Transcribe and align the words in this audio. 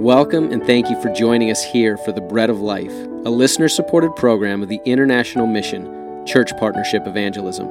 Welcome 0.00 0.50
and 0.50 0.64
thank 0.64 0.88
you 0.88 0.98
for 1.02 1.12
joining 1.12 1.50
us 1.50 1.62
here 1.62 1.98
for 1.98 2.10
the 2.10 2.22
Bread 2.22 2.48
of 2.48 2.58
Life, 2.58 2.90
a 2.90 3.30
listener 3.30 3.68
supported 3.68 4.16
program 4.16 4.62
of 4.62 4.70
the 4.70 4.80
International 4.86 5.46
Mission 5.46 6.24
Church 6.24 6.56
Partnership 6.56 7.06
Evangelism. 7.06 7.66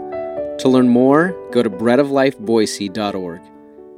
To 0.60 0.70
learn 0.70 0.90
more, 0.90 1.36
go 1.50 1.64
to 1.64 1.72
breadoflifeboise.org. 1.72 3.42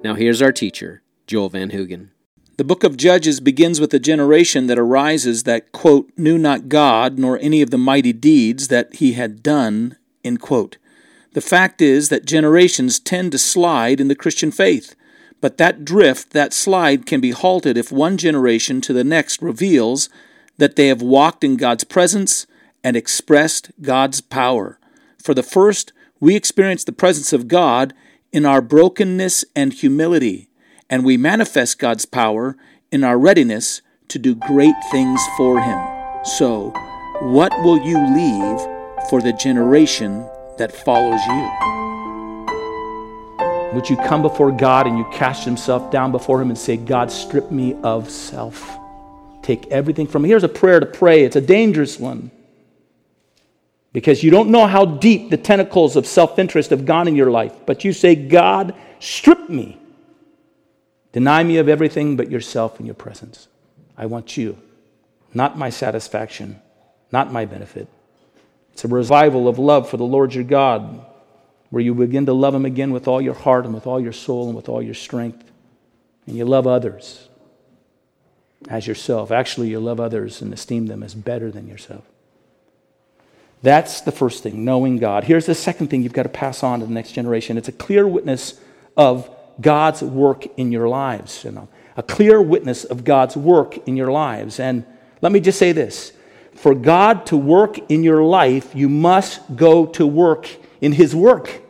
Now 0.05 0.13
here's 0.13 0.41
our 0.41 0.53
teacher, 0.53 1.01
Joel 1.27 1.49
Van 1.49 1.71
Hoogen. 1.71 2.11
The 2.55 2.63
book 2.63 2.85
of 2.85 2.95
Judges 2.95 3.41
begins 3.41 3.81
with 3.81 3.93
a 3.93 3.99
generation 3.99 4.67
that 4.67 4.79
arises 4.79 5.43
that, 5.43 5.73
quote, 5.73 6.09
knew 6.15 6.37
not 6.37 6.69
God 6.69 7.19
nor 7.19 7.37
any 7.39 7.61
of 7.61 7.69
the 7.69 7.77
mighty 7.77 8.13
deeds 8.13 8.69
that 8.69 8.95
he 8.95 9.11
had 9.11 9.43
done, 9.43 9.97
end 10.23 10.39
quote. 10.39 10.77
The 11.33 11.41
fact 11.41 11.81
is 11.81 12.07
that 12.07 12.25
generations 12.25 12.97
tend 12.97 13.33
to 13.33 13.37
slide 13.37 13.99
in 13.99 14.07
the 14.07 14.15
Christian 14.15 14.51
faith. 14.51 14.95
But 15.41 15.57
that 15.57 15.83
drift, 15.83 16.31
that 16.31 16.53
slide, 16.53 17.05
can 17.05 17.19
be 17.19 17.31
halted 17.31 17.77
if 17.77 17.91
one 17.91 18.17
generation 18.17 18.79
to 18.81 18.93
the 18.93 19.03
next 19.03 19.41
reveals 19.41 20.07
that 20.57 20.75
they 20.75 20.87
have 20.87 21.01
walked 21.01 21.43
in 21.43 21.57
God's 21.57 21.83
presence 21.83 22.45
and 22.83 22.95
expressed 22.95 23.71
God's 23.81 24.21
power. 24.21 24.79
For 25.21 25.33
the 25.33 25.43
first, 25.43 25.91
we 26.19 26.35
experience 26.35 26.83
the 26.83 26.91
presence 26.91 27.33
of 27.33 27.47
God 27.47 27.93
in 28.31 28.45
our 28.45 28.61
brokenness 28.61 29.43
and 29.55 29.73
humility, 29.73 30.47
and 30.89 31.03
we 31.03 31.17
manifest 31.17 31.79
God's 31.79 32.05
power 32.05 32.55
in 32.91 33.03
our 33.03 33.17
readiness 33.17 33.81
to 34.09 34.19
do 34.19 34.35
great 34.35 34.75
things 34.91 35.21
for 35.37 35.59
Him. 35.59 35.79
So, 36.23 36.71
what 37.21 37.51
will 37.63 37.77
you 37.77 37.97
leave 37.97 38.59
for 39.09 39.21
the 39.21 39.33
generation 39.33 40.27
that 40.57 40.71
follows 40.71 41.21
you? 41.25 41.90
Would 43.73 43.89
you 43.89 43.95
come 43.95 44.21
before 44.21 44.51
God 44.51 44.85
and 44.85 44.97
you 44.97 45.05
cast 45.13 45.47
yourself 45.47 45.91
down 45.91 46.11
before 46.11 46.41
Him 46.41 46.49
and 46.49 46.57
say, 46.57 46.75
God, 46.75 47.09
strip 47.09 47.51
me 47.51 47.75
of 47.83 48.09
self? 48.09 48.77
Take 49.41 49.67
everything 49.67 50.07
from 50.07 50.23
me. 50.23 50.29
Here's 50.29 50.43
a 50.43 50.49
prayer 50.49 50.79
to 50.79 50.85
pray. 50.85 51.23
It's 51.23 51.37
a 51.37 51.41
dangerous 51.41 51.97
one 51.97 52.31
because 53.93 54.23
you 54.23 54.31
don't 54.31 54.49
know 54.49 54.67
how 54.67 54.85
deep 54.85 55.29
the 55.29 55.37
tentacles 55.37 55.95
of 55.95 56.05
self 56.05 56.37
interest 56.37 56.71
have 56.71 56.85
gone 56.85 57.07
in 57.07 57.15
your 57.15 57.31
life. 57.31 57.53
But 57.65 57.85
you 57.85 57.93
say, 57.93 58.15
God, 58.15 58.75
strip 58.99 59.49
me. 59.49 59.77
Deny 61.13 61.43
me 61.43 61.57
of 61.57 61.69
everything 61.69 62.17
but 62.17 62.29
yourself 62.29 62.77
and 62.77 62.85
your 62.85 62.95
presence. 62.95 63.47
I 63.97 64.05
want 64.05 64.35
you, 64.35 64.57
not 65.33 65.57
my 65.57 65.69
satisfaction, 65.69 66.61
not 67.11 67.31
my 67.31 67.45
benefit. 67.45 67.87
It's 68.73 68.83
a 68.83 68.89
revival 68.89 69.47
of 69.47 69.59
love 69.59 69.89
for 69.89 69.97
the 69.97 70.03
Lord 70.03 70.33
your 70.33 70.43
God 70.43 71.05
where 71.71 71.81
you 71.81 71.95
begin 71.95 72.27
to 72.27 72.33
love 72.33 72.53
Him 72.53 72.65
again 72.65 72.91
with 72.91 73.07
all 73.07 73.21
your 73.21 73.33
heart 73.33 73.65
and 73.65 73.73
with 73.73 73.87
all 73.87 73.99
your 73.99 74.13
soul 74.13 74.47
and 74.47 74.55
with 74.55 74.69
all 74.69 74.81
your 74.81 74.93
strength. 74.93 75.51
And 76.27 76.37
you 76.37 76.45
love 76.45 76.67
others 76.67 77.27
as 78.69 78.85
yourself. 78.85 79.31
Actually, 79.31 79.69
you 79.69 79.79
love 79.79 79.99
others 79.99 80.41
and 80.41 80.53
esteem 80.53 80.85
them 80.85 81.01
as 81.01 81.15
better 81.15 81.49
than 81.49 81.67
yourself. 81.67 82.03
That's 83.63 84.01
the 84.01 84.11
first 84.11 84.43
thing, 84.43 84.65
knowing 84.65 84.97
God. 84.97 85.23
Here's 85.23 85.45
the 85.45 85.55
second 85.55 85.87
thing 85.87 86.03
you've 86.03 86.13
got 86.13 86.23
to 86.23 86.29
pass 86.29 86.63
on 86.63 86.79
to 86.79 86.85
the 86.85 86.93
next 86.93 87.13
generation 87.13 87.57
it's 87.57 87.67
a 87.67 87.73
clear 87.73 88.07
witness 88.07 88.59
of 88.97 89.29
God's 89.59 90.01
work 90.01 90.45
in 90.57 90.71
your 90.71 90.87
lives. 90.87 91.43
You 91.43 91.51
know, 91.51 91.69
a 91.95 92.03
clear 92.03 92.41
witness 92.41 92.83
of 92.83 93.03
God's 93.03 93.37
work 93.37 93.87
in 93.87 93.95
your 93.95 94.11
lives. 94.11 94.59
And 94.59 94.85
let 95.21 95.31
me 95.31 95.39
just 95.39 95.57
say 95.57 95.71
this 95.71 96.11
for 96.53 96.75
God 96.75 97.25
to 97.27 97.37
work 97.37 97.77
in 97.89 98.03
your 98.03 98.23
life, 98.23 98.75
you 98.75 98.89
must 98.89 99.55
go 99.55 99.85
to 99.87 100.05
work 100.05 100.49
in 100.81 100.91
His 100.91 101.15
work. 101.15 101.61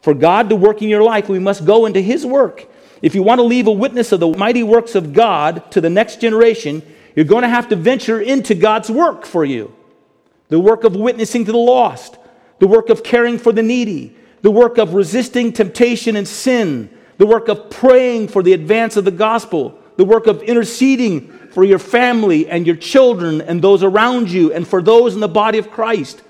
For 0.00 0.14
God 0.14 0.48
to 0.48 0.56
work 0.56 0.82
in 0.82 0.88
your 0.88 1.02
life, 1.02 1.28
we 1.28 1.38
must 1.38 1.64
go 1.64 1.86
into 1.86 2.00
His 2.00 2.26
work. 2.26 2.66
If 3.02 3.14
you 3.14 3.22
want 3.22 3.38
to 3.38 3.44
leave 3.44 3.66
a 3.66 3.72
witness 3.72 4.12
of 4.12 4.20
the 4.20 4.28
mighty 4.28 4.62
works 4.62 4.94
of 4.94 5.12
God 5.12 5.70
to 5.72 5.80
the 5.80 5.90
next 5.90 6.20
generation, 6.20 6.82
you're 7.14 7.24
going 7.24 7.42
to 7.42 7.48
have 7.48 7.68
to 7.68 7.76
venture 7.76 8.20
into 8.20 8.54
God's 8.54 8.90
work 8.90 9.24
for 9.24 9.44
you 9.44 9.74
the 10.48 10.58
work 10.58 10.82
of 10.82 10.96
witnessing 10.96 11.44
to 11.44 11.52
the 11.52 11.58
lost, 11.58 12.18
the 12.58 12.66
work 12.66 12.90
of 12.90 13.04
caring 13.04 13.38
for 13.38 13.52
the 13.52 13.62
needy, 13.62 14.16
the 14.42 14.50
work 14.50 14.78
of 14.78 14.94
resisting 14.94 15.52
temptation 15.52 16.16
and 16.16 16.26
sin, 16.26 16.90
the 17.18 17.26
work 17.26 17.46
of 17.46 17.70
praying 17.70 18.26
for 18.26 18.42
the 18.42 18.52
advance 18.52 18.96
of 18.96 19.04
the 19.04 19.12
gospel, 19.12 19.78
the 19.96 20.04
work 20.04 20.26
of 20.26 20.42
interceding 20.42 21.28
for 21.50 21.62
your 21.62 21.78
family 21.78 22.48
and 22.48 22.66
your 22.66 22.74
children 22.74 23.40
and 23.40 23.62
those 23.62 23.84
around 23.84 24.28
you 24.28 24.52
and 24.52 24.66
for 24.66 24.82
those 24.82 25.14
in 25.14 25.20
the 25.20 25.28
body 25.28 25.58
of 25.58 25.70
Christ 25.70 26.20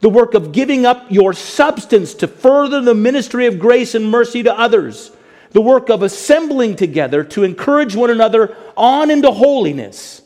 the 0.00 0.08
work 0.08 0.34
of 0.34 0.52
giving 0.52 0.86
up 0.86 1.10
your 1.10 1.32
substance 1.32 2.14
to 2.14 2.28
further 2.28 2.80
the 2.80 2.94
ministry 2.94 3.46
of 3.46 3.58
grace 3.58 3.94
and 3.94 4.10
mercy 4.10 4.42
to 4.42 4.56
others, 4.56 5.10
the 5.50 5.60
work 5.60 5.88
of 5.88 6.02
assembling 6.02 6.76
together 6.76 7.24
to 7.24 7.44
encourage 7.44 7.96
one 7.96 8.10
another 8.10 8.56
on 8.76 9.10
into 9.10 9.30
holiness. 9.30 10.22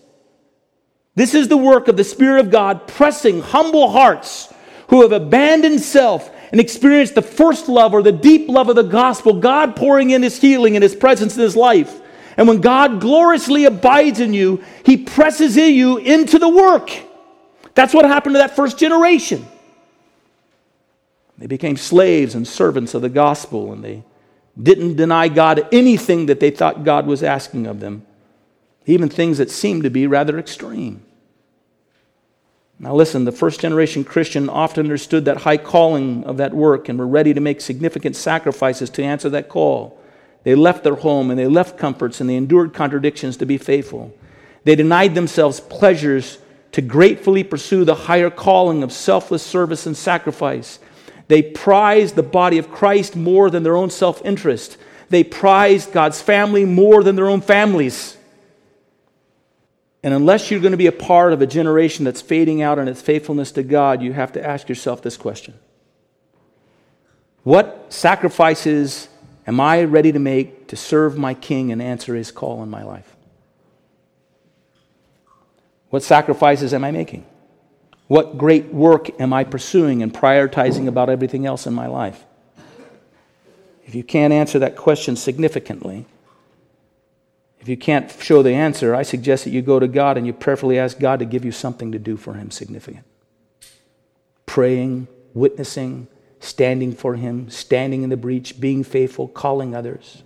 This 1.15 1.35
is 1.35 1.49
the 1.49 1.57
work 1.57 1.89
of 1.89 1.97
the 1.97 2.05
Spirit 2.05 2.41
of 2.41 2.51
God 2.51 2.87
pressing 2.87 3.41
humble 3.41 3.91
hearts 3.91 4.53
who 4.89 5.03
have 5.03 5.13
abandoned 5.13 5.81
self 5.81 6.31
and 6.51 6.61
experienced 6.61 7.15
the 7.15 7.23
first 7.23 7.69
love 7.69 7.95
or 7.95 8.03
the 8.03 8.13
deep 8.13 8.49
love 8.49 8.69
of 8.69 8.77
the 8.77 8.83
gospel, 8.83 9.41
God 9.41 9.75
pouring 9.75 10.11
in 10.11 10.23
His 10.23 10.41
healing 10.41 10.77
and 10.77 10.83
His 10.83 10.95
presence 10.95 11.35
in 11.35 11.43
His 11.43 11.57
life. 11.57 12.01
And 12.37 12.49
when 12.49 12.61
God 12.61 13.01
gloriously 13.01 13.65
abides 13.65 14.21
in 14.21 14.35
you, 14.35 14.63
He 14.85 14.99
presses 14.99 15.57
you 15.57 15.99
into 15.99 16.39
the 16.39 16.49
work. 16.49 16.91
That's 17.75 17.95
what 17.95 18.05
happened 18.05 18.35
to 18.35 18.39
that 18.39 18.57
first 18.57 18.79
generation. 18.79 19.47
They 21.43 21.49
became 21.49 21.77
slaves 21.77 22.37
and 22.37 22.47
servants 22.47 22.95
of 22.95 23.03
the 23.03 23.09
gospel, 23.09 23.73
and 23.73 23.83
they 23.83 24.05
didn't 24.63 24.95
deny 24.95 25.27
God 25.27 25.67
anything 25.73 26.27
that 26.27 26.39
they 26.39 26.53
thought 26.53 26.85
God 26.85 27.05
was 27.05 27.25
asking 27.25 27.67
of 27.67 27.81
them, 27.81 28.07
even 28.87 29.09
things 29.09 29.39
that 29.39 29.51
seemed 29.51 29.83
to 29.83 29.91
be 29.91 30.07
rather 30.07 30.39
extreme. 30.39 31.03
Now, 32.79 32.95
listen, 32.95 33.25
the 33.25 33.33
first 33.33 33.59
generation 33.59 34.05
Christian 34.05 34.49
often 34.49 34.87
understood 34.87 35.25
that 35.25 35.39
high 35.39 35.57
calling 35.57 36.23
of 36.23 36.37
that 36.37 36.55
work 36.55 36.89
and 36.89 36.97
were 36.97 37.09
ready 37.09 37.35
to 37.35 37.41
make 37.41 37.61
significant 37.61 38.15
sacrifices 38.15 38.89
to 38.91 39.03
answer 39.03 39.29
that 39.31 39.49
call. 39.49 39.99
They 40.45 40.55
left 40.55 40.85
their 40.85 40.95
home 40.95 41.29
and 41.29 41.37
they 41.37 41.49
left 41.49 41.77
comforts 41.77 42.21
and 42.21 42.31
they 42.31 42.37
endured 42.37 42.73
contradictions 42.73 43.37
to 43.39 43.47
be 43.47 43.59
faithful. 43.59 44.17
They 44.63 44.77
denied 44.77 45.17
themselves 45.17 45.59
pleasures 45.59 46.39
to 46.71 46.83
gratefully 46.83 47.43
pursue 47.43 47.85
the 47.85 47.97
higher 47.97 48.31
calling 48.31 48.85
of 48.85 48.93
selfless 48.93 49.43
service 49.43 49.87
and 49.87 49.97
sacrifice. 49.97 50.79
They 51.29 51.43
prized 51.43 52.15
the 52.15 52.23
body 52.23 52.59
of 52.59 52.71
Christ 52.71 53.17
more 53.17 53.51
than 53.51 53.63
their 53.63 53.77
own 53.77 53.91
self 53.91 54.25
interest. 54.25 54.77
They 55.09 55.25
prized 55.25 55.93
God's 55.93 56.23
family 56.23 56.65
more 56.65 57.03
than 57.03 57.17
their 57.17 57.29
own 57.29 57.41
families. 57.41 58.17
And 60.03 60.13
unless 60.13 60.51
you're 60.51 60.61
going 60.61 60.73
to 60.73 60.79
be 60.79 60.87
a 60.87 60.93
part 60.93 61.33
of 61.33 61.43
a 61.43 61.47
generation 61.47 62.05
that's 62.05 62.21
fading 62.21 62.61
out 62.61 62.79
in 62.79 62.89
its 62.89 63.01
faithfulness 63.01 63.53
to 63.53 63.63
God, 63.63 64.03
you 64.03 64.13
have 64.13 64.33
to 64.33 64.45
ask 64.45 64.69
yourself 64.69 65.03
this 65.03 65.17
question 65.17 65.55
What 67.45 67.87
sacrifices 67.93 69.09
am 69.47 69.61
I 69.61 69.85
ready 69.85 70.13
to 70.13 70.19
make 70.19 70.69
to 70.69 70.77
serve 70.77 71.17
my 71.17 71.35
King 71.35 71.71
and 71.71 71.81
answer 71.81 72.15
his 72.15 72.33
call 72.33 72.63
in 72.63 72.71
my 72.71 72.83
life? 72.83 73.17
What 75.91 76.03
sacrifices 76.03 76.73
am 76.73 76.85
I 76.85 76.91
making? 76.91 77.27
What 78.13 78.37
great 78.37 78.67
work 78.75 79.19
am 79.23 79.33
I 79.33 79.43
pursuing 79.43 80.03
and 80.03 80.13
prioritizing 80.13 80.87
about 80.87 81.09
everything 81.09 81.47
else 81.47 81.67
in 81.67 81.73
my 81.73 81.87
life? 81.87 82.27
If 83.87 83.95
you 83.95 84.05
can't 84.05 84.35
answer 84.35 84.59
that 84.59 84.77
question 84.77 85.17
significantly, 85.17 86.05
if 87.59 87.71
you 87.71 87.79
can't 87.79 88.15
show 88.21 88.43
the 88.43 88.53
answer, 88.53 88.95
I 88.95 89.03
suggest 89.03 89.45
that 89.45 89.51
you 89.53 89.63
go 89.63 89.81
to 89.81 89.89
God 89.89 90.19
and 90.19 90.27
you 90.27 90.35
prayerfully 90.35 90.79
ask 90.79 90.99
God 90.99 91.21
to 91.21 91.25
give 91.25 91.43
you 91.43 91.53
something 91.53 91.91
to 91.93 91.99
do 91.99 92.19
for 92.19 92.35
Him 92.35 92.51
significant. 92.51 93.07
Praying, 94.45 95.09
witnessing, 95.33 96.07
standing 96.39 96.93
for 96.95 97.15
Him, 97.15 97.49
standing 97.49 98.03
in 98.03 98.11
the 98.11 98.19
breach, 98.19 98.61
being 98.61 98.85
faithful, 98.85 99.27
calling 99.27 99.75
others. 99.75 100.23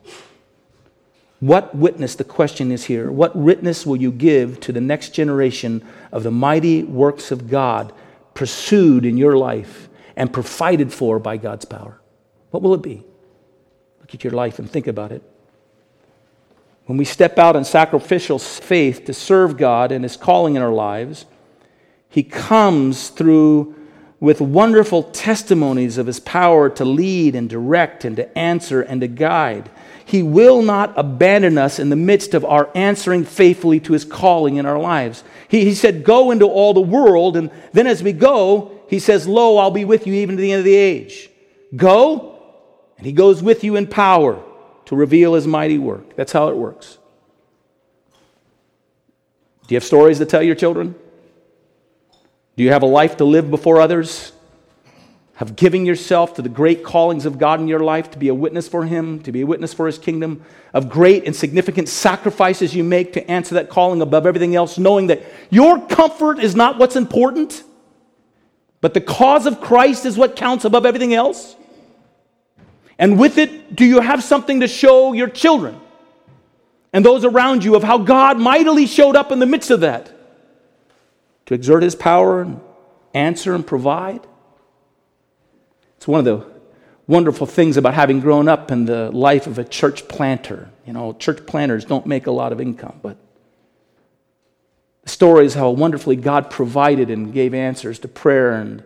What 1.47 1.77
witness, 1.77 2.17
the 2.17 2.25
question 2.25 2.73
is 2.73 2.87
here, 2.87 3.09
what 3.09 3.37
witness 3.37 3.87
will 3.87 3.95
you 3.95 4.11
give 4.11 4.59
to 4.61 4.73
the 4.73 4.81
next 4.81 5.11
generation 5.11 5.87
of 6.11 6.25
the 6.25 6.33
mighty 6.33 6.83
works 6.83 7.31
of 7.31 7.49
God 7.49 7.93
pursued 8.35 9.07
in 9.07 9.17
your 9.17 9.37
life 9.37 9.89
and 10.17 10.33
provided 10.33 10.93
for 10.93 11.21
by 11.21 11.37
God's 11.37 11.65
power? 11.65 12.01
What 12.51 12.65
will 12.65 12.75
it 12.75 12.83
be? 12.83 13.05
Look 14.01 14.13
at 14.13 14.25
your 14.25 14.33
life 14.33 14.59
and 14.59 14.69
think 14.69 14.89
about 14.89 15.13
it. 15.13 15.23
When 16.87 16.99
we 16.99 17.05
step 17.05 17.39
out 17.39 17.55
in 17.55 17.65
sacrificial 17.65 18.41
faith 18.41 19.05
to 19.05 19.15
serve 19.15 19.57
God 19.57 19.93
and 19.93 20.03
His 20.03 20.17
calling 20.17 20.57
in 20.57 20.63
our 20.63 20.73
lives, 20.73 21.27
He 22.09 22.25
comes 22.25 23.09
through 23.11 23.77
with 24.19 24.41
wonderful 24.41 25.05
testimonies 25.05 25.97
of 25.97 26.09
His 26.09 26.19
power 26.19 26.69
to 26.71 26.85
lead 26.85 27.37
and 27.37 27.49
direct 27.49 28.05
and 28.05 28.17
to 28.17 28.37
answer 28.37 28.83
and 28.83 29.01
to 29.01 29.07
guide. 29.07 29.71
He 30.07 30.23
will 30.23 30.63
not 30.63 30.95
abandon 30.97 31.59
us 31.59 31.81
in 31.81 31.89
the 31.89 31.97
midst 31.97 32.33
of 32.33 32.45
our 32.45 32.71
answering 32.77 33.25
faithfully 33.25 33.81
to 33.81 33.93
His 33.93 34.05
calling 34.05 34.55
in 34.55 34.65
our 34.65 34.79
lives. 34.79 35.25
He, 35.49 35.65
he 35.65 35.75
said, 35.75 36.05
Go 36.05 36.31
into 36.31 36.47
all 36.47 36.73
the 36.73 36.81
world. 36.81 37.37
And 37.37 37.51
then 37.73 37.89
as 37.89 38.05
we 38.05 38.13
go, 38.13 38.81
He 38.89 39.01
says, 39.01 39.27
Lo, 39.27 39.59
I'll 39.59 39.73
be 39.73 39.85
with 39.85 40.07
you 40.07 40.15
even 40.15 40.37
to 40.37 40.41
the 40.41 40.53
end 40.53 40.61
of 40.61 40.65
the 40.65 40.77
age. 40.77 41.29
Go, 41.75 42.41
and 42.97 43.05
He 43.05 43.13
goes 43.13 43.43
with 43.43 43.65
you 43.65 43.75
in 43.75 43.89
power 43.89 44.41
to 44.85 44.95
reveal 44.95 45.35
His 45.35 45.49
mighty 45.49 45.77
work. 45.77 46.15
That's 46.15 46.31
how 46.31 46.51
it 46.51 46.57
works. 46.57 46.99
Do 49.67 49.75
you 49.75 49.77
have 49.77 49.85
stories 49.85 50.19
to 50.19 50.25
tell 50.25 50.43
your 50.43 50.55
children? 50.55 50.95
Do 52.57 52.63
you 52.63 52.71
have 52.71 52.85
a 52.85 52.87
life 52.87 53.17
to 53.17 53.25
live 53.25 53.51
before 53.51 53.81
others? 53.81 54.31
Have 55.37 55.55
giving 55.55 55.85
yourself 55.85 56.33
to 56.35 56.43
the 56.43 56.49
great 56.49 56.83
callings 56.83 57.27
of 57.27 57.39
God 57.39 57.61
in 57.61 57.69
your 57.69 57.81
life 57.81 58.11
to 58.13 58.19
be 58.19 58.29
a 58.29 58.35
witness 58.35 58.69
for 58.69 58.87
Him, 58.87 59.21
to 59.23 59.33
be 59.33 59.43
a 59.43 59.47
witness 59.47 59.75
for 59.75 59.87
His 59.87 59.99
kingdom, 59.99 60.43
of 60.73 60.89
great 60.89 61.27
and 61.27 61.37
significant 61.37 61.91
sacrifices 61.91 62.75
you 62.75 62.83
make 62.83 63.13
to 63.13 63.31
answer 63.31 63.57
that 63.57 63.69
calling 63.69 64.01
above 64.01 64.25
everything 64.27 64.57
else, 64.57 64.79
knowing 64.79 65.09
that 65.09 65.23
your 65.51 65.87
comfort 65.89 66.39
is 66.39 66.57
not 66.57 66.79
what's 66.79 66.97
important, 66.97 67.63
but 68.81 68.95
the 68.95 69.01
cause 69.01 69.45
of 69.45 69.61
Christ 69.61 70.07
is 70.07 70.17
what 70.17 70.37
counts 70.37 70.65
above 70.65 70.87
everything 70.87 71.13
else? 71.13 71.55
And 72.99 73.19
with 73.19 73.37
it, 73.37 73.77
do 73.77 73.85
you 73.85 74.01
have 74.01 74.25
something 74.25 74.61
to 74.61 74.69
show 74.69 75.13
your 75.13 75.29
children 75.29 75.79
and 76.95 77.05
those 77.05 77.27
around 77.27 77.63
you 77.63 77.77
of 77.77 77.83
how 77.83 77.99
God 77.99 78.39
mightily 78.39 78.87
showed 78.87 79.17
up 79.17 79.31
in 79.31 79.39
the 79.39 79.45
midst 79.45 79.71
of 79.71 79.81
that 79.81 80.11
to 81.45 81.53
exert 81.53 81.83
His 81.83 81.95
power 81.95 82.41
and 82.41 82.59
answer 83.13 83.55
and 83.55 83.67
provide? 83.67 84.27
It's 86.07 86.09
one 86.13 86.21
of 86.21 86.25
the 86.25 86.47
wonderful 87.09 87.49
things 87.49 87.77
about 87.77 87.95
having 87.95 88.21
grown 88.21 88.47
up 88.47 88.71
in 88.71 88.85
the 88.85 89.11
life 89.11 89.49
of 89.49 89.59
a 89.59 89.65
church 89.65 90.07
planter. 90.07 90.71
You 90.87 90.93
know, 90.93 91.15
church 91.15 91.45
planters 91.47 91.85
don't 91.85 92.07
make 92.07 92.29
a 92.29 92.31
lot 92.31 92.53
of 92.53 92.61
income, 92.61 93.01
but 93.03 93.17
the 95.03 95.09
story 95.09 95.47
is 95.47 95.55
how 95.55 95.71
wonderfully 95.71 96.15
God 96.15 96.49
provided 96.49 97.11
and 97.11 97.33
gave 97.33 97.55
answers 97.55 97.99
to 97.99 98.07
prayer 98.07 98.53
and 98.53 98.85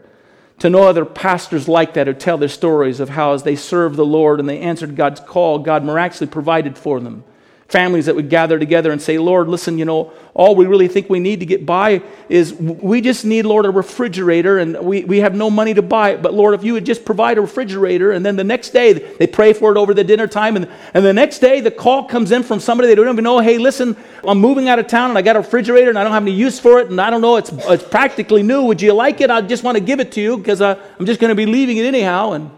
to 0.61 0.71
know 0.71 0.85
other 0.85 1.05
pastors 1.05 1.69
like 1.69 1.93
that 1.93 2.07
who 2.07 2.15
tell 2.15 2.39
their 2.39 2.49
stories 2.49 3.01
of 3.01 3.11
how 3.11 3.35
as 3.35 3.43
they 3.43 3.55
served 3.55 3.97
the 3.97 4.07
Lord 4.07 4.41
and 4.41 4.49
they 4.49 4.61
answered 4.61 4.97
God's 4.97 5.21
call, 5.21 5.59
God 5.59 5.85
miraculously 5.85 6.29
provided 6.29 6.79
for 6.79 7.01
them 7.01 7.23
families 7.71 8.07
that 8.07 8.17
would 8.17 8.29
gather 8.29 8.59
together 8.59 8.91
and 8.91 9.01
say, 9.01 9.17
Lord, 9.17 9.49
listen, 9.49 9.79
you 9.79 9.85
know, 9.85 10.13
all 10.35 10.57
we 10.57 10.67
really 10.67 10.89
think 10.89 11.09
we 11.09 11.21
need 11.21 11.39
to 11.39 11.47
get 11.47 11.65
by 11.65 12.03
is 12.29 12.53
we 12.53 13.01
just 13.01 13.25
need, 13.25 13.47
Lord, 13.47 13.65
a 13.65 13.71
refrigerator 13.71 14.59
and 14.59 14.77
we, 14.81 15.05
we 15.05 15.21
have 15.21 15.37
no 15.37 15.51
money 15.51 15.73
to 15.75 15.83
buy 15.83 16.11
it. 16.11 16.23
But 16.23 16.35
Lord, 16.35 16.55
if 16.55 16.65
you 16.65 16.73
would 16.73 16.85
just 16.85 17.05
provide 17.05 17.39
a 17.39 17.41
refrigerator 17.41 18.11
and 18.11 18.27
then 18.27 18.35
the 18.35 18.45
next 18.45 18.71
day 18.71 18.93
they 18.93 19.29
pray 19.29 19.53
for 19.53 19.71
it 19.71 19.79
over 19.79 19.95
the 19.95 20.03
dinner 20.03 20.27
time 20.27 20.57
and, 20.57 20.69
and 20.95 21.05
the 21.05 21.13
next 21.13 21.39
day 21.39 21.61
the 21.61 21.71
call 21.71 22.05
comes 22.05 22.33
in 22.33 22.43
from 22.43 22.59
somebody 22.59 22.89
they 22.89 22.97
don't 22.97 23.09
even 23.09 23.23
know, 23.23 23.39
hey, 23.39 23.59
listen, 23.59 23.97
I'm 24.25 24.39
moving 24.39 24.69
out 24.69 24.81
of 24.81 24.89
town 24.89 25.11
and 25.11 25.19
I 25.19 25.23
got 25.23 25.37
a 25.37 25.41
refrigerator 25.41 25.91
and 25.91 25.99
I 25.99 26.03
don't 26.03 26.13
have 26.13 26.25
any 26.25 26.33
use 26.33 26.59
for 26.59 26.81
it 26.81 26.91
and 26.91 27.01
I 27.01 27.09
don't 27.09 27.21
know, 27.21 27.37
it's, 27.37 27.51
it's 27.53 27.85
practically 27.85 28.43
new. 28.43 28.65
Would 28.65 28.83
you 28.83 28.95
like 28.95 29.21
it? 29.21 29.31
I 29.31 29.41
just 29.43 29.63
want 29.63 29.77
to 29.77 29.85
give 29.85 30.01
it 30.01 30.11
to 30.13 30.21
you 30.21 30.37
because 30.37 30.61
uh, 30.61 30.75
I'm 30.99 31.07
just 31.07 31.21
going 31.21 31.31
to 31.31 31.37
be 31.37 31.47
leaving 31.47 31.77
it 31.77 31.85
anyhow. 31.85 32.33
And 32.33 32.51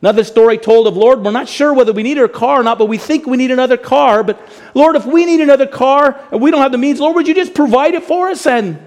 Another 0.00 0.22
story 0.22 0.58
told 0.58 0.86
of, 0.86 0.96
Lord, 0.96 1.24
we're 1.24 1.32
not 1.32 1.48
sure 1.48 1.74
whether 1.74 1.92
we 1.92 2.04
need 2.04 2.18
a 2.18 2.28
car 2.28 2.60
or 2.60 2.62
not, 2.62 2.78
but 2.78 2.86
we 2.86 2.98
think 2.98 3.26
we 3.26 3.36
need 3.36 3.50
another 3.50 3.76
car. 3.76 4.22
But 4.22 4.40
Lord, 4.74 4.94
if 4.94 5.04
we 5.04 5.24
need 5.24 5.40
another 5.40 5.66
car 5.66 6.20
and 6.30 6.40
we 6.40 6.52
don't 6.52 6.60
have 6.60 6.72
the 6.72 6.78
means, 6.78 7.00
Lord, 7.00 7.16
would 7.16 7.26
you 7.26 7.34
just 7.34 7.52
provide 7.52 7.94
it 7.94 8.04
for 8.04 8.28
us? 8.28 8.46
And 8.46 8.78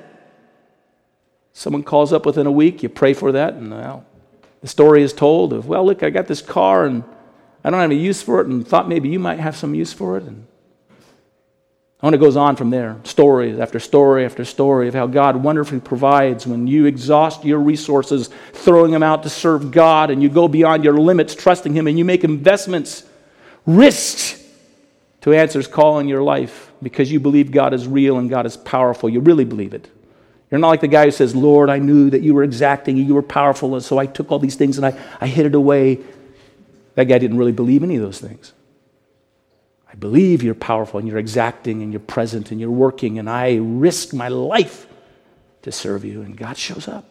someone 1.52 1.84
calls 1.84 2.14
up 2.14 2.26
within 2.26 2.48
a 2.48 2.52
week, 2.52 2.82
you 2.82 2.88
pray 2.88 3.14
for 3.14 3.34
that, 3.34 3.56
and 3.56 3.72
well, 3.72 4.06
the 4.62 4.68
story 4.68 5.02
is 5.02 5.12
told 5.12 5.52
of, 5.52 5.68
well, 5.68 5.86
look, 5.86 6.02
I 6.02 6.10
got 6.10 6.28
this 6.28 6.42
car 6.42 6.86
and 6.86 7.04
I 7.64 7.70
don't 7.70 7.80
have 7.80 7.92
any 7.92 8.00
use 8.00 8.22
for 8.22 8.40
it, 8.40 8.48
and 8.48 8.66
thought 8.66 8.88
maybe 8.88 9.10
you 9.10 9.20
might 9.20 9.40
have 9.40 9.56
some 9.56 9.76
use 9.76 9.92
for 9.92 10.18
it. 10.18 10.24
And 10.24 10.48
and 12.02 12.16
it 12.16 12.20
goes 12.20 12.36
on 12.36 12.56
from 12.56 12.72
there 12.72 12.98
stories 13.04 13.60
after 13.60 13.80
story 13.80 14.26
after 14.26 14.44
story 14.44 14.88
of 14.88 14.94
how 14.94 15.06
God 15.06 15.36
wonderfully 15.36 15.80
provides 15.80 16.48
when 16.48 16.66
you 16.66 16.86
exhaust 16.86 17.46
your 17.46 17.60
resources, 17.60 18.30
throwing 18.54 18.92
them 18.92 19.04
out 19.04 19.24
to 19.24 19.30
serve 19.30 19.72
God, 19.72 20.10
and 20.10 20.22
you 20.24 20.30
go 20.30 20.48
beyond 20.48 20.84
your 20.84 20.98
limits, 20.98 21.36
trusting 21.36 21.74
Him, 21.74 21.88
and 21.88 21.98
you 22.00 22.06
make 22.06 22.24
investments, 22.24 23.04
risks 23.66 24.44
to 25.22 25.34
answer 25.34 25.60
His 25.60 25.68
call 25.68 26.00
in 26.00 26.08
your 26.08 26.24
life 26.24 26.72
because 26.82 27.12
you 27.12 27.20
believe 27.20 27.52
God 27.52 27.74
is 27.74 27.88
real 27.88 28.18
and 28.18 28.30
God 28.30 28.48
is 28.48 28.58
powerful. 28.58 29.08
You 29.08 29.20
really 29.20 29.46
believe 29.46 29.74
it. 29.76 29.88
You're 30.50 30.60
not 30.60 30.70
like 30.70 30.82
the 30.82 30.88
guy 30.88 31.06
who 31.06 31.12
says, 31.12 31.36
Lord, 31.36 31.70
I 31.70 31.78
knew 31.78 32.10
that 32.10 32.22
you 32.22 32.34
were 32.34 32.44
exacting 32.44 32.98
and 32.98 33.08
you 33.08 33.14
were 33.14 33.22
powerful, 33.22 33.76
and 33.76 33.84
so 33.84 34.00
I 34.00 34.08
took 34.08 34.32
all 34.32 34.40
these 34.40 34.56
things 34.56 34.78
and 34.78 34.86
I, 34.86 35.00
I 35.22 35.28
hid 35.28 35.46
it 35.46 35.56
away. 35.56 36.00
That 36.96 37.06
guy 37.06 37.20
didn't 37.20 37.38
really 37.38 37.54
believe 37.54 37.84
any 37.84 37.96
of 37.96 38.02
those 38.02 38.20
things. 38.20 38.54
I 39.92 39.96
believe 39.96 40.42
you're 40.42 40.56
powerful 40.56 41.00
and 41.00 41.08
you're 41.08 41.18
exacting 41.18 41.82
and 41.82 41.92
you're 41.92 42.00
present 42.00 42.52
and 42.52 42.62
you're 42.62 42.72
working, 42.72 43.20
and 43.20 43.30
I 43.30 43.58
risk 43.58 44.14
my 44.14 44.30
life 44.30 44.88
to 45.64 45.72
serve 45.72 46.06
you. 46.06 46.22
And 46.22 46.38
God 46.38 46.58
shows 46.58 46.88
up. 46.88 47.06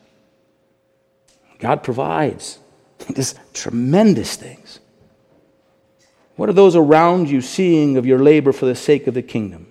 God 1.59 1.83
provides. 1.83 2.59
Just 3.15 3.39
tremendous 3.53 4.37
things. 4.37 4.81
What 6.37 6.49
are 6.49 6.55
those 6.55 6.75
around 6.75 7.29
you 7.29 7.43
seeing 7.43 7.99
of 7.99 8.07
your 8.07 8.19
labor 8.19 8.53
for 8.53 8.65
the 8.65 8.75
sake 8.75 9.07
of 9.07 9.13
the 9.15 9.23
kingdom? 9.23 9.67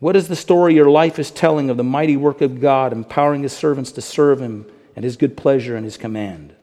What 0.00 0.16
is 0.16 0.26
the 0.26 0.36
story 0.36 0.74
your 0.74 0.90
life 0.90 1.18
is 1.18 1.30
telling 1.30 1.70
of 1.70 1.76
the 1.76 1.84
mighty 1.84 2.16
work 2.16 2.40
of 2.40 2.60
God, 2.60 2.92
empowering 2.92 3.44
his 3.44 3.52
servants 3.52 3.92
to 3.92 4.02
serve 4.02 4.40
him 4.40 4.66
and 4.96 5.04
his 5.04 5.16
good 5.16 5.36
pleasure 5.36 5.76
and 5.76 5.84
his 5.84 5.96
command? 5.96 6.54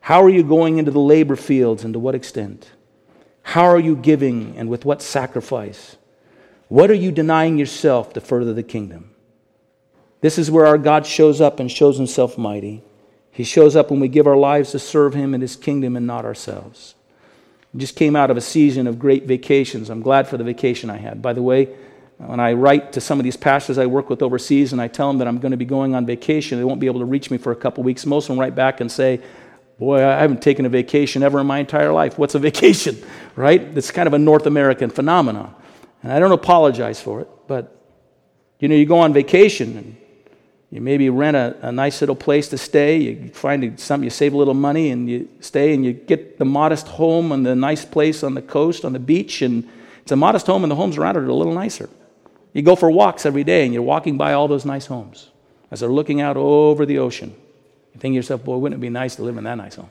How 0.00 0.22
are 0.22 0.30
you 0.30 0.42
going 0.42 0.78
into 0.78 0.90
the 0.90 0.98
labor 0.98 1.36
fields 1.36 1.84
and 1.84 1.92
to 1.92 2.00
what 2.00 2.14
extent? 2.14 2.70
How 3.42 3.64
are 3.64 3.78
you 3.78 3.96
giving 3.96 4.56
and 4.56 4.68
with 4.68 4.84
what 4.84 5.02
sacrifice? 5.02 5.96
What 6.68 6.90
are 6.90 6.94
you 6.94 7.12
denying 7.12 7.58
yourself 7.58 8.12
to 8.14 8.20
further 8.20 8.54
the 8.54 8.62
kingdom? 8.62 9.10
This 10.22 10.38
is 10.38 10.50
where 10.50 10.66
our 10.66 10.78
God 10.78 11.04
shows 11.04 11.40
up 11.40 11.60
and 11.60 11.70
shows 11.70 11.96
himself 11.96 12.38
mighty. 12.38 12.82
He 13.30 13.44
shows 13.44 13.76
up 13.76 13.90
when 13.90 14.00
we 14.00 14.08
give 14.08 14.26
our 14.26 14.36
lives 14.36 14.70
to 14.70 14.78
serve 14.78 15.14
him 15.14 15.34
and 15.34 15.42
his 15.42 15.56
kingdom 15.56 15.96
and 15.96 16.06
not 16.06 16.24
ourselves. 16.24 16.94
Just 17.76 17.96
came 17.96 18.14
out 18.14 18.30
of 18.30 18.36
a 18.36 18.42
season 18.42 18.86
of 18.86 18.98
great 18.98 19.24
vacations. 19.24 19.90
I'm 19.90 20.02
glad 20.02 20.28
for 20.28 20.36
the 20.36 20.44
vacation 20.44 20.90
I 20.90 20.98
had. 20.98 21.22
By 21.22 21.32
the 21.32 21.42
way, 21.42 21.74
when 22.18 22.38
I 22.38 22.52
write 22.52 22.92
to 22.92 23.00
some 23.00 23.18
of 23.18 23.24
these 23.24 23.36
pastors 23.36 23.78
I 23.78 23.86
work 23.86 24.08
with 24.08 24.22
overseas 24.22 24.72
and 24.72 24.80
I 24.80 24.88
tell 24.88 25.08
them 25.08 25.18
that 25.18 25.26
I'm 25.26 25.38
going 25.38 25.50
to 25.50 25.56
be 25.56 25.64
going 25.64 25.94
on 25.94 26.06
vacation, 26.06 26.58
they 26.58 26.64
won't 26.64 26.80
be 26.80 26.86
able 26.86 27.00
to 27.00 27.06
reach 27.06 27.30
me 27.30 27.38
for 27.38 27.50
a 27.50 27.56
couple 27.56 27.82
weeks. 27.82 28.06
Most 28.06 28.24
of 28.24 28.28
them 28.28 28.38
write 28.38 28.54
back 28.54 28.80
and 28.80 28.92
say, 28.92 29.20
Boy, 29.78 30.04
I 30.06 30.20
haven't 30.20 30.42
taken 30.42 30.66
a 30.66 30.68
vacation 30.68 31.22
ever 31.22 31.40
in 31.40 31.46
my 31.46 31.58
entire 31.58 31.92
life. 31.92 32.18
What's 32.18 32.34
a 32.34 32.38
vacation, 32.50 33.02
right? 33.36 33.60
It's 33.60 33.90
kind 33.90 34.06
of 34.06 34.14
a 34.14 34.18
North 34.18 34.46
American 34.46 34.90
phenomenon. 34.90 35.54
And 36.02 36.12
I 36.12 36.18
don't 36.18 36.32
apologize 36.32 37.00
for 37.00 37.20
it, 37.20 37.28
but 37.46 37.76
you 38.58 38.68
know, 38.68 38.74
you 38.74 38.86
go 38.86 39.00
on 39.00 39.12
vacation 39.12 39.76
and 39.76 39.96
you 40.70 40.80
maybe 40.80 41.10
rent 41.10 41.36
a, 41.36 41.68
a 41.68 41.72
nice 41.72 42.00
little 42.00 42.16
place 42.16 42.48
to 42.48 42.58
stay. 42.58 42.96
You 42.96 43.28
find 43.28 43.78
something, 43.78 44.04
you 44.04 44.10
save 44.10 44.32
a 44.32 44.36
little 44.36 44.54
money 44.54 44.90
and 44.90 45.08
you 45.08 45.28
stay 45.40 45.74
and 45.74 45.84
you 45.84 45.92
get 45.92 46.38
the 46.38 46.44
modest 46.44 46.88
home 46.88 47.30
and 47.32 47.44
the 47.44 47.54
nice 47.54 47.84
place 47.84 48.22
on 48.22 48.34
the 48.34 48.42
coast, 48.42 48.84
on 48.84 48.92
the 48.92 48.98
beach. 48.98 49.42
And 49.42 49.68
it's 50.00 50.12
a 50.12 50.16
modest 50.16 50.46
home 50.46 50.64
and 50.64 50.70
the 50.70 50.76
homes 50.76 50.96
around 50.96 51.16
it 51.16 51.20
are 51.20 51.26
a 51.26 51.34
little 51.34 51.52
nicer. 51.52 51.90
You 52.52 52.62
go 52.62 52.76
for 52.76 52.90
walks 52.90 53.26
every 53.26 53.44
day 53.44 53.64
and 53.64 53.74
you're 53.74 53.82
walking 53.82 54.16
by 54.16 54.32
all 54.32 54.48
those 54.48 54.64
nice 54.64 54.86
homes 54.86 55.30
as 55.70 55.80
they're 55.80 55.88
looking 55.88 56.20
out 56.20 56.36
over 56.36 56.86
the 56.86 56.98
ocean. 56.98 57.34
You 57.94 58.00
think 58.00 58.12
to 58.12 58.16
yourself, 58.16 58.44
boy, 58.44 58.56
wouldn't 58.56 58.80
it 58.80 58.82
be 58.82 58.90
nice 58.90 59.16
to 59.16 59.22
live 59.22 59.36
in 59.36 59.44
that 59.44 59.56
nice 59.56 59.74
home? 59.74 59.90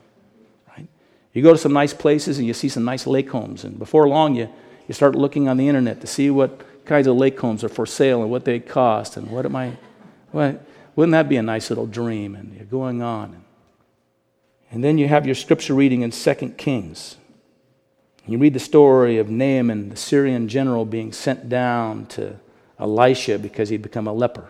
Right? 0.76 0.86
You 1.32 1.42
go 1.42 1.52
to 1.52 1.58
some 1.58 1.72
nice 1.72 1.94
places 1.94 2.38
and 2.38 2.46
you 2.46 2.54
see 2.54 2.68
some 2.68 2.84
nice 2.84 3.06
lake 3.06 3.30
homes, 3.30 3.64
and 3.64 3.78
before 3.78 4.08
long 4.08 4.34
you, 4.34 4.48
you 4.88 4.94
start 4.94 5.14
looking 5.14 5.48
on 5.48 5.56
the 5.56 5.68
internet 5.68 6.00
to 6.00 6.06
see 6.06 6.30
what 6.30 6.62
kinds 6.84 7.06
of 7.06 7.16
lake 7.16 7.38
homes 7.38 7.62
are 7.62 7.68
for 7.68 7.86
sale 7.86 8.22
and 8.22 8.30
what 8.30 8.44
they 8.44 8.58
cost 8.58 9.16
and 9.16 9.30
what 9.30 9.46
am 9.46 9.54
I 9.54 9.76
what 10.32 10.66
wouldn't 10.96 11.12
that 11.12 11.28
be 11.28 11.36
a 11.36 11.42
nice 11.42 11.70
little 11.70 11.86
dream? 11.86 12.34
And 12.34 12.54
you're 12.54 12.64
going 12.64 13.02
on. 13.02 13.44
And 14.70 14.82
then 14.82 14.98
you 14.98 15.08
have 15.08 15.26
your 15.26 15.34
scripture 15.34 15.74
reading 15.74 16.02
in 16.02 16.10
2 16.10 16.34
Kings. 16.56 17.16
You 18.26 18.38
read 18.38 18.54
the 18.54 18.60
story 18.60 19.18
of 19.18 19.28
Naaman, 19.28 19.90
the 19.90 19.96
Syrian 19.96 20.48
general, 20.48 20.84
being 20.84 21.12
sent 21.12 21.48
down 21.48 22.06
to 22.06 22.38
Elisha 22.78 23.38
because 23.38 23.68
he'd 23.68 23.82
become 23.82 24.06
a 24.06 24.12
leper. 24.12 24.48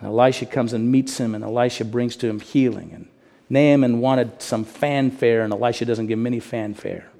And 0.00 0.08
Elisha 0.08 0.46
comes 0.46 0.72
and 0.72 0.90
meets 0.90 1.18
him, 1.18 1.34
and 1.34 1.44
Elisha 1.44 1.84
brings 1.84 2.16
to 2.16 2.26
him 2.26 2.40
healing. 2.40 2.90
And 2.92 3.08
Naaman 3.48 4.00
wanted 4.00 4.40
some 4.40 4.64
fanfare, 4.64 5.42
and 5.42 5.52
Elisha 5.52 5.84
doesn't 5.84 6.06
give 6.06 6.18
him 6.18 6.26
any 6.26 6.40
fanfare. 6.40 7.10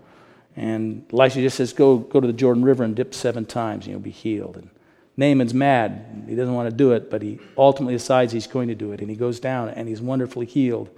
And 0.57 1.05
Elisha 1.13 1.41
just 1.41 1.57
says, 1.57 1.73
Go, 1.73 1.99
go 1.99 2.21
to 2.21 2.27
the 2.27 2.33
Jordan 2.33 2.65
River 2.65 2.83
and 2.83 2.97
dip 2.97 3.15
seven 3.15 3.45
times, 3.45 3.85
and 3.85 3.93
you'll 3.93 4.01
be 4.01 4.11
healed. 4.11 4.57
And 4.57 4.71
Naaman's 5.17 5.55
mad. 5.55 6.25
He 6.27 6.35
doesn't 6.35 6.55
want 6.55 6.71
to 6.71 6.75
do 6.75 6.93
it, 6.93 7.11
but 7.11 7.21
he 7.23 7.39
ultimately 7.59 7.95
decides 7.95 8.33
he's 8.33 8.47
going 8.47 8.69
to 8.69 8.75
do 8.75 8.93
it. 8.93 9.01
And 9.01 9.11
he 9.11 9.17
goes 9.17 9.39
down, 9.39 9.69
and 9.69 9.87
he's 9.89 10.01
wonderfully 10.01 10.47
healed. 10.47 10.89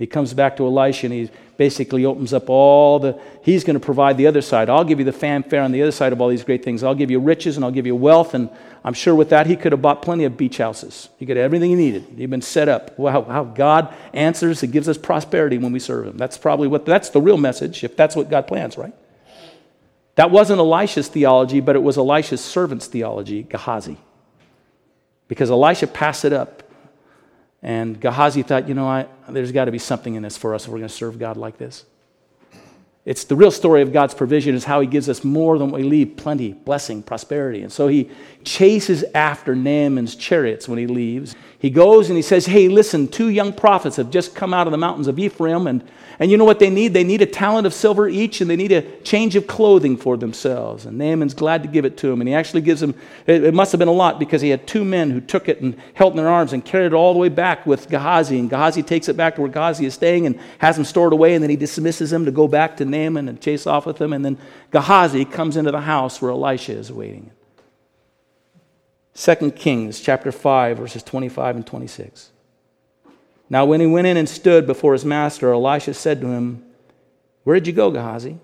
He 0.00 0.06
comes 0.06 0.32
back 0.32 0.56
to 0.56 0.64
Elisha 0.66 1.08
and 1.08 1.12
he 1.12 1.30
basically 1.58 2.06
opens 2.06 2.32
up 2.32 2.48
all 2.48 2.98
the, 2.98 3.20
he's 3.42 3.64
going 3.64 3.78
to 3.78 3.84
provide 3.84 4.16
the 4.16 4.26
other 4.26 4.40
side. 4.40 4.70
I'll 4.70 4.82
give 4.82 4.98
you 4.98 5.04
the 5.04 5.12
fanfare 5.12 5.60
on 5.60 5.72
the 5.72 5.82
other 5.82 5.92
side 5.92 6.14
of 6.14 6.22
all 6.22 6.28
these 6.30 6.42
great 6.42 6.64
things. 6.64 6.82
I'll 6.82 6.94
give 6.94 7.10
you 7.10 7.20
riches 7.20 7.56
and 7.56 7.66
I'll 7.66 7.70
give 7.70 7.84
you 7.84 7.94
wealth. 7.94 8.32
And 8.32 8.48
I'm 8.82 8.94
sure 8.94 9.14
with 9.14 9.28
that, 9.28 9.46
he 9.46 9.56
could 9.56 9.72
have 9.72 9.82
bought 9.82 10.00
plenty 10.00 10.24
of 10.24 10.38
beach 10.38 10.56
houses. 10.56 11.10
He 11.18 11.26
could 11.26 11.36
have 11.36 11.44
everything 11.44 11.68
he 11.68 11.76
needed. 11.76 12.06
He'd 12.16 12.30
been 12.30 12.40
set 12.40 12.66
up. 12.66 12.98
Wow, 12.98 13.24
how 13.24 13.44
God 13.44 13.94
answers, 14.14 14.62
He 14.62 14.68
gives 14.68 14.88
us 14.88 14.96
prosperity 14.96 15.58
when 15.58 15.70
we 15.70 15.78
serve 15.78 16.06
him. 16.06 16.16
That's 16.16 16.38
probably 16.38 16.66
what, 16.66 16.86
that's 16.86 17.10
the 17.10 17.20
real 17.20 17.36
message, 17.36 17.84
if 17.84 17.94
that's 17.94 18.16
what 18.16 18.30
God 18.30 18.46
plans, 18.46 18.78
right? 18.78 18.94
That 20.14 20.30
wasn't 20.30 20.60
Elisha's 20.60 21.08
theology, 21.08 21.60
but 21.60 21.76
it 21.76 21.82
was 21.82 21.98
Elisha's 21.98 22.42
servant's 22.42 22.86
theology, 22.86 23.42
Gehazi. 23.42 23.98
Because 25.28 25.50
Elisha 25.50 25.88
passed 25.88 26.24
it 26.24 26.32
up 26.32 26.62
and 27.62 28.00
Gehazi 28.00 28.42
thought, 28.42 28.68
you 28.68 28.74
know, 28.74 28.86
what? 28.86 29.10
there's 29.28 29.52
got 29.52 29.66
to 29.66 29.72
be 29.72 29.78
something 29.78 30.14
in 30.14 30.22
this 30.22 30.36
for 30.36 30.54
us 30.54 30.64
if 30.64 30.70
we're 30.70 30.78
going 30.78 30.88
to 30.88 30.94
serve 30.94 31.18
God 31.18 31.36
like 31.36 31.58
this. 31.58 31.84
It's 33.06 33.24
the 33.24 33.34
real 33.34 33.50
story 33.50 33.80
of 33.80 33.94
God's 33.94 34.12
provision 34.12 34.54
is 34.54 34.64
how 34.64 34.80
he 34.80 34.86
gives 34.86 35.08
us 35.08 35.24
more 35.24 35.58
than 35.58 35.70
we 35.70 35.82
leave 35.82 36.18
plenty, 36.18 36.52
blessing, 36.52 37.02
prosperity. 37.02 37.62
And 37.62 37.72
so 37.72 37.88
he 37.88 38.10
chases 38.44 39.04
after 39.14 39.56
Naaman's 39.56 40.14
chariots 40.14 40.68
when 40.68 40.78
he 40.78 40.86
leaves. 40.86 41.34
He 41.58 41.70
goes 41.70 42.10
and 42.10 42.16
he 42.16 42.22
says, 42.22 42.44
Hey, 42.44 42.68
listen, 42.68 43.08
two 43.08 43.28
young 43.28 43.54
prophets 43.54 43.96
have 43.96 44.10
just 44.10 44.34
come 44.34 44.52
out 44.52 44.66
of 44.66 44.70
the 44.70 44.78
mountains 44.78 45.08
of 45.08 45.18
Ephraim, 45.18 45.66
and 45.66 45.82
and 46.20 46.30
you 46.30 46.36
know 46.36 46.44
what 46.44 46.58
they 46.58 46.68
need? 46.68 46.92
They 46.92 47.02
need 47.02 47.22
a 47.22 47.26
talent 47.26 47.66
of 47.66 47.72
silver 47.72 48.06
each, 48.06 48.42
and 48.42 48.50
they 48.50 48.54
need 48.54 48.72
a 48.72 48.82
change 49.00 49.36
of 49.36 49.46
clothing 49.46 49.96
for 49.96 50.18
themselves. 50.18 50.84
And 50.84 50.98
Naaman's 50.98 51.32
glad 51.32 51.62
to 51.62 51.68
give 51.68 51.86
it 51.86 51.96
to 51.96 52.12
him. 52.12 52.20
And 52.20 52.28
he 52.28 52.34
actually 52.34 52.60
gives 52.60 52.82
him, 52.82 52.94
it, 53.26 53.54
must 53.54 53.72
have 53.72 53.78
been 53.78 53.88
a 53.88 53.92
lot 53.92 54.18
because 54.18 54.42
he 54.42 54.50
had 54.50 54.66
two 54.66 54.84
men 54.84 55.10
who 55.10 55.22
took 55.22 55.48
it 55.48 55.62
and 55.62 55.80
held 55.94 56.12
in 56.12 56.18
their 56.18 56.28
arms 56.28 56.52
and 56.52 56.62
carried 56.62 56.88
it 56.88 56.92
all 56.92 57.14
the 57.14 57.18
way 57.18 57.30
back 57.30 57.64
with 57.64 57.88
Gehazi. 57.88 58.38
And 58.38 58.50
Gehazi 58.50 58.82
takes 58.82 59.08
it 59.08 59.16
back 59.16 59.36
to 59.36 59.40
where 59.40 59.50
Gehazi 59.50 59.86
is 59.86 59.94
staying 59.94 60.26
and 60.26 60.38
has 60.58 60.76
them 60.76 60.84
stored 60.84 61.14
away. 61.14 61.32
And 61.32 61.42
then 61.42 61.48
he 61.48 61.56
dismisses 61.56 62.10
them 62.10 62.26
to 62.26 62.30
go 62.30 62.46
back 62.46 62.76
to 62.76 62.84
Naaman 62.90 63.28
and 63.28 63.40
chase 63.40 63.66
off 63.66 63.86
with 63.86 63.98
them. 63.98 64.12
And 64.12 64.24
then 64.24 64.38
Gehazi 64.70 65.24
comes 65.24 65.56
into 65.56 65.70
the 65.70 65.80
house 65.80 66.20
where 66.20 66.30
Elisha 66.30 66.72
is 66.72 66.92
waiting. 66.92 67.30
2 69.14 69.50
Kings 69.52 70.00
chapter 70.00 70.32
5, 70.32 70.78
verses 70.78 71.02
25 71.02 71.56
and 71.56 71.66
26. 71.66 72.30
Now, 73.48 73.64
when 73.64 73.80
he 73.80 73.86
went 73.86 74.06
in 74.06 74.16
and 74.16 74.28
stood 74.28 74.66
before 74.66 74.92
his 74.92 75.04
master, 75.04 75.52
Elisha 75.52 75.94
said 75.94 76.20
to 76.20 76.28
him, 76.28 76.64
Where 77.44 77.56
did 77.56 77.66
you 77.66 77.72
go, 77.72 77.90
Gehazi? 77.90 78.38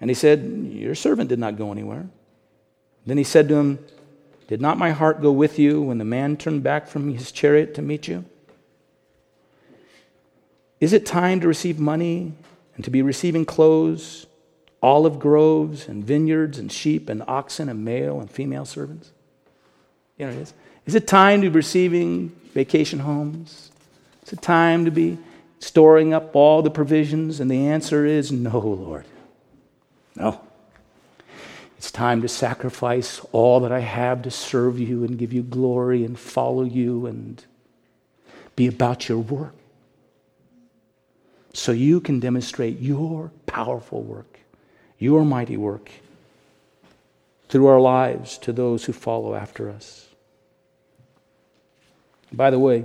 And 0.00 0.08
he 0.08 0.14
said, 0.14 0.42
Your 0.70 0.94
servant 0.94 1.28
did 1.28 1.38
not 1.38 1.56
go 1.56 1.72
anywhere. 1.72 2.08
Then 3.04 3.18
he 3.18 3.24
said 3.24 3.48
to 3.48 3.56
him, 3.56 3.78
Did 4.46 4.60
not 4.60 4.78
my 4.78 4.90
heart 4.90 5.20
go 5.20 5.32
with 5.32 5.58
you 5.58 5.82
when 5.82 5.98
the 5.98 6.04
man 6.04 6.36
turned 6.36 6.62
back 6.62 6.86
from 6.86 7.12
his 7.12 7.32
chariot 7.32 7.74
to 7.74 7.82
meet 7.82 8.06
you? 8.06 8.24
Is 10.80 10.92
it 10.92 11.06
time 11.06 11.40
to 11.40 11.48
receive 11.48 11.78
money 11.78 12.32
and 12.74 12.84
to 12.84 12.90
be 12.90 13.02
receiving 13.02 13.44
clothes, 13.44 14.26
olive 14.82 15.18
groves 15.18 15.88
and 15.88 16.04
vineyards 16.04 16.58
and 16.58 16.72
sheep 16.72 17.08
and 17.08 17.22
oxen 17.28 17.68
and 17.68 17.84
male 17.84 18.20
and 18.20 18.30
female 18.30 18.64
servants? 18.64 19.12
You 20.18 20.26
know, 20.26 20.32
it 20.32 20.38
is. 20.38 20.54
Is 20.86 20.94
it 20.94 21.06
time 21.06 21.42
to 21.42 21.50
be 21.50 21.56
receiving 21.56 22.30
vacation 22.52 23.00
homes, 23.00 23.70
Is 24.26 24.32
it 24.34 24.42
time 24.42 24.84
to 24.84 24.90
be 24.90 25.18
storing 25.58 26.12
up 26.12 26.34
all 26.36 26.62
the 26.62 26.70
provisions? 26.70 27.40
And 27.40 27.50
the 27.50 27.66
answer 27.66 28.04
is 28.04 28.30
no, 28.30 28.58
Lord. 28.58 29.06
No. 30.16 30.40
It's 31.78 31.90
time 31.90 32.22
to 32.22 32.28
sacrifice 32.28 33.20
all 33.32 33.60
that 33.60 33.72
I 33.72 33.80
have 33.80 34.22
to 34.22 34.30
serve 34.30 34.78
you 34.78 35.02
and 35.02 35.18
give 35.18 35.32
you 35.32 35.42
glory 35.42 36.04
and 36.04 36.18
follow 36.18 36.62
you 36.62 37.06
and 37.06 37.44
be 38.54 38.66
about 38.66 39.08
your 39.08 39.18
work. 39.18 39.54
So 41.52 41.72
you 41.72 42.00
can 42.00 42.20
demonstrate 42.20 42.80
your 42.80 43.30
powerful 43.46 44.02
work, 44.02 44.40
your 44.98 45.24
mighty 45.24 45.56
work 45.56 45.90
through 47.48 47.66
our 47.66 47.80
lives 47.80 48.38
to 48.38 48.52
those 48.52 48.84
who 48.84 48.92
follow 48.92 49.34
after 49.34 49.68
us. 49.68 50.08
By 52.32 52.50
the 52.50 52.58
way, 52.58 52.84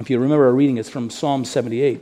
if 0.00 0.10
you 0.10 0.18
remember 0.18 0.46
our 0.46 0.52
reading, 0.52 0.78
it's 0.78 0.88
from 0.88 1.10
Psalm 1.10 1.44
78. 1.44 2.00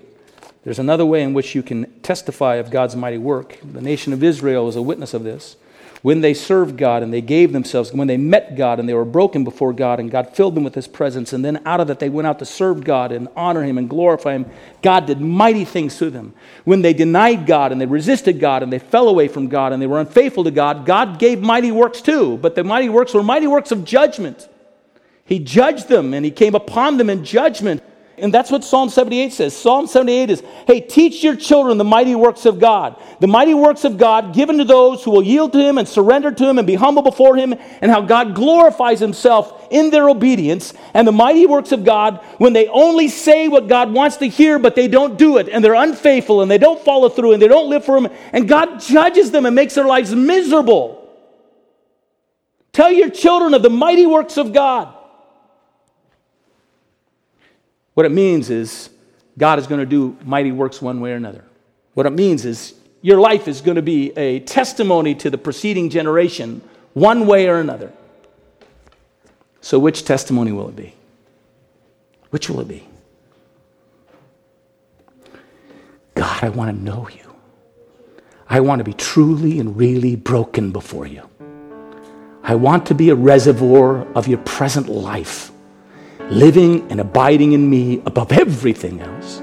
There's 0.64 0.78
another 0.78 1.04
way 1.04 1.22
in 1.22 1.34
which 1.34 1.54
you 1.54 1.62
can 1.62 2.00
testify 2.00 2.56
of 2.56 2.70
God's 2.70 2.96
mighty 2.96 3.18
work. 3.18 3.58
The 3.62 3.82
nation 3.82 4.12
of 4.12 4.24
Israel 4.24 4.68
is 4.68 4.76
a 4.76 4.82
witness 4.82 5.12
of 5.12 5.22
this. 5.22 5.56
When 6.02 6.20
they 6.20 6.34
served 6.34 6.76
God 6.76 7.02
and 7.02 7.12
they 7.12 7.20
gave 7.20 7.52
themselves, 7.52 7.92
when 7.92 8.06
they 8.06 8.16
met 8.16 8.56
God 8.56 8.78
and 8.78 8.88
they 8.88 8.94
were 8.94 9.04
broken 9.04 9.44
before 9.44 9.72
God 9.72 9.98
and 9.98 10.10
God 10.10 10.34
filled 10.34 10.54
them 10.54 10.64
with 10.64 10.74
His 10.74 10.86
presence, 10.86 11.32
and 11.32 11.44
then 11.44 11.62
out 11.66 11.80
of 11.80 11.88
that 11.88 11.98
they 11.98 12.08
went 12.08 12.26
out 12.26 12.38
to 12.40 12.44
serve 12.44 12.84
God 12.84 13.12
and 13.12 13.28
honor 13.34 13.62
Him 13.62 13.78
and 13.78 13.88
glorify 13.88 14.34
Him, 14.34 14.46
God 14.82 15.06
did 15.06 15.20
mighty 15.20 15.64
things 15.64 15.96
to 15.98 16.10
them. 16.10 16.34
When 16.64 16.82
they 16.82 16.92
denied 16.92 17.46
God 17.46 17.72
and 17.72 17.80
they 17.80 17.86
resisted 17.86 18.38
God 18.40 18.62
and 18.62 18.72
they 18.72 18.78
fell 18.78 19.08
away 19.08 19.28
from 19.28 19.48
God 19.48 19.72
and 19.72 19.80
they 19.80 19.86
were 19.86 20.00
unfaithful 20.00 20.44
to 20.44 20.50
God, 20.50 20.86
God 20.86 21.18
gave 21.18 21.40
mighty 21.40 21.72
works 21.72 22.00
too, 22.00 22.36
but 22.38 22.54
the 22.54 22.64
mighty 22.64 22.88
works 22.88 23.14
were 23.14 23.22
mighty 23.22 23.46
works 23.46 23.72
of 23.72 23.84
judgment. 23.84 24.48
He 25.24 25.40
judged 25.40 25.88
them 25.88 26.14
and 26.14 26.24
he 26.24 26.30
came 26.30 26.54
upon 26.54 26.98
them 26.98 27.10
in 27.10 27.24
judgment. 27.24 27.82
And 28.18 28.32
that's 28.32 28.50
what 28.50 28.64
Psalm 28.64 28.88
78 28.88 29.32
says. 29.32 29.54
Psalm 29.54 29.86
78 29.86 30.30
is, 30.30 30.42
hey, 30.66 30.80
teach 30.80 31.22
your 31.22 31.36
children 31.36 31.76
the 31.76 31.84
mighty 31.84 32.14
works 32.14 32.46
of 32.46 32.58
God. 32.58 32.96
The 33.20 33.26
mighty 33.26 33.52
works 33.52 33.84
of 33.84 33.98
God 33.98 34.34
given 34.34 34.56
to 34.56 34.64
those 34.64 35.04
who 35.04 35.10
will 35.10 35.22
yield 35.22 35.52
to 35.52 35.58
him 35.58 35.76
and 35.76 35.86
surrender 35.86 36.32
to 36.32 36.48
him 36.48 36.56
and 36.56 36.66
be 36.66 36.76
humble 36.76 37.02
before 37.02 37.36
him, 37.36 37.52
and 37.52 37.90
how 37.90 38.00
God 38.00 38.34
glorifies 38.34 39.00
himself 39.00 39.68
in 39.70 39.90
their 39.90 40.08
obedience. 40.08 40.72
And 40.94 41.06
the 41.06 41.12
mighty 41.12 41.44
works 41.46 41.72
of 41.72 41.84
God 41.84 42.24
when 42.38 42.54
they 42.54 42.68
only 42.68 43.08
say 43.08 43.48
what 43.48 43.68
God 43.68 43.92
wants 43.92 44.16
to 44.18 44.28
hear, 44.28 44.58
but 44.58 44.74
they 44.74 44.88
don't 44.88 45.18
do 45.18 45.36
it, 45.36 45.50
and 45.50 45.62
they're 45.62 45.74
unfaithful, 45.74 46.40
and 46.40 46.50
they 46.50 46.58
don't 46.58 46.82
follow 46.82 47.10
through, 47.10 47.34
and 47.34 47.42
they 47.42 47.48
don't 47.48 47.68
live 47.68 47.84
for 47.84 47.98
him, 47.98 48.08
and 48.32 48.48
God 48.48 48.80
judges 48.80 49.30
them 49.30 49.44
and 49.44 49.54
makes 49.54 49.74
their 49.74 49.84
lives 49.84 50.14
miserable. 50.14 51.06
Tell 52.72 52.90
your 52.90 53.10
children 53.10 53.52
of 53.52 53.62
the 53.62 53.70
mighty 53.70 54.06
works 54.06 54.38
of 54.38 54.54
God. 54.54 54.95
What 57.96 58.04
it 58.04 58.12
means 58.12 58.50
is 58.50 58.90
God 59.38 59.58
is 59.58 59.66
going 59.66 59.80
to 59.80 59.86
do 59.86 60.18
mighty 60.22 60.52
works 60.52 60.82
one 60.82 61.00
way 61.00 61.12
or 61.12 61.14
another. 61.14 61.46
What 61.94 62.04
it 62.04 62.12
means 62.12 62.44
is 62.44 62.74
your 63.00 63.18
life 63.18 63.48
is 63.48 63.62
going 63.62 63.76
to 63.76 63.82
be 63.82 64.12
a 64.18 64.40
testimony 64.40 65.14
to 65.14 65.30
the 65.30 65.38
preceding 65.38 65.88
generation 65.88 66.60
one 66.92 67.26
way 67.26 67.48
or 67.48 67.58
another. 67.58 67.90
So, 69.62 69.78
which 69.78 70.04
testimony 70.04 70.52
will 70.52 70.68
it 70.68 70.76
be? 70.76 70.94
Which 72.28 72.50
will 72.50 72.60
it 72.60 72.68
be? 72.68 72.86
God, 76.14 76.44
I 76.44 76.50
want 76.50 76.76
to 76.76 76.84
know 76.84 77.08
you. 77.08 77.34
I 78.46 78.60
want 78.60 78.80
to 78.80 78.84
be 78.84 78.92
truly 78.92 79.58
and 79.58 79.74
really 79.74 80.16
broken 80.16 80.70
before 80.70 81.06
you. 81.06 81.26
I 82.42 82.56
want 82.56 82.84
to 82.88 82.94
be 82.94 83.08
a 83.08 83.14
reservoir 83.14 84.06
of 84.12 84.28
your 84.28 84.38
present 84.40 84.86
life 84.86 85.50
living 86.30 86.90
and 86.90 87.00
abiding 87.00 87.52
in 87.52 87.68
me 87.68 88.02
above 88.06 88.32
everything 88.32 89.00
else. 89.00 89.42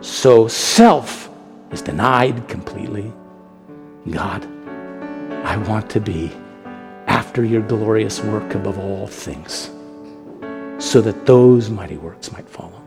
So 0.00 0.48
self 0.48 1.30
is 1.70 1.82
denied 1.82 2.48
completely. 2.48 3.12
God, 4.10 4.46
I 5.44 5.56
want 5.68 5.90
to 5.90 6.00
be 6.00 6.32
after 7.06 7.44
your 7.44 7.62
glorious 7.62 8.20
work 8.20 8.54
above 8.54 8.78
all 8.78 9.06
things, 9.06 9.70
so 10.78 11.00
that 11.00 11.26
those 11.26 11.70
mighty 11.70 11.96
works 11.96 12.32
might 12.32 12.48
follow. 12.48 12.80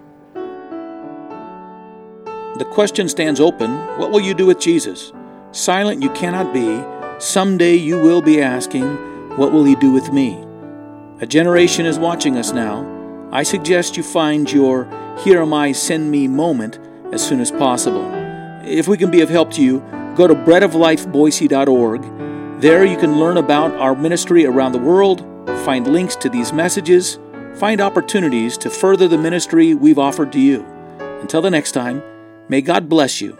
The 2.57 2.65
question 2.71 3.07
stands 3.07 3.39
open 3.39 3.77
what 3.99 4.11
will 4.11 4.21
you 4.21 4.33
do 4.33 4.47
with 4.47 4.59
Jesus? 4.59 5.13
Silent 5.51 6.01
you 6.01 6.09
cannot 6.11 6.53
be. 6.53 6.83
Someday 7.19 7.75
you 7.75 7.99
will 7.99 8.21
be 8.21 8.41
asking, 8.41 8.85
What 9.37 9.51
will 9.51 9.63
he 9.63 9.75
do 9.75 9.91
with 9.91 10.11
me? 10.11 10.43
A 11.19 11.25
generation 11.25 11.85
is 11.85 11.97
watching 11.97 12.37
us 12.37 12.51
now 12.51 12.96
I 13.31 13.43
suggest 13.43 13.97
you 13.97 14.03
find 14.03 14.49
your 14.51 14.85
Here 15.23 15.41
Am 15.41 15.53
I, 15.53 15.73
Send 15.73 16.09
Me 16.09 16.27
moment 16.27 16.79
as 17.11 17.25
soon 17.25 17.41
as 17.41 17.51
possible. 17.51 18.09
If 18.63 18.87
we 18.87 18.97
can 18.97 19.11
be 19.11 19.21
of 19.21 19.29
help 19.29 19.51
to 19.53 19.61
you, 19.61 19.79
go 20.15 20.27
to 20.27 20.35
breadoflifeboise.org. 20.35 22.61
There 22.61 22.85
you 22.85 22.97
can 22.97 23.19
learn 23.19 23.37
about 23.37 23.73
our 23.75 23.95
ministry 23.95 24.45
around 24.45 24.71
the 24.71 24.79
world, 24.79 25.21
find 25.65 25.87
links 25.87 26.15
to 26.17 26.29
these 26.29 26.53
messages, 26.53 27.19
find 27.55 27.81
opportunities 27.81 28.57
to 28.59 28.69
further 28.69 29.07
the 29.07 29.17
ministry 29.17 29.73
we've 29.73 29.99
offered 29.99 30.31
to 30.31 30.39
you. 30.39 30.65
Until 31.21 31.41
the 31.41 31.51
next 31.51 31.73
time, 31.73 32.01
may 32.47 32.61
God 32.61 32.87
bless 32.87 33.19
you 33.19 33.37